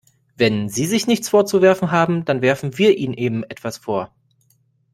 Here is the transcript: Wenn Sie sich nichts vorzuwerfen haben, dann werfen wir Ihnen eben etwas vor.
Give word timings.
Wenn 0.35 0.67
Sie 0.67 0.87
sich 0.87 1.05
nichts 1.05 1.29
vorzuwerfen 1.29 1.91
haben, 1.91 2.25
dann 2.25 2.41
werfen 2.41 2.75
wir 2.79 2.97
Ihnen 2.97 3.13
eben 3.13 3.43
etwas 3.43 3.77
vor. 3.77 4.11